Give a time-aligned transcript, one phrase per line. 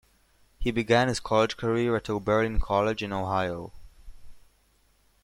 [0.57, 3.71] He began his college career at Oberlin College in Ohio.